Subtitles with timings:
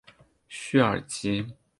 [0.47, 1.45] 叙尔吉。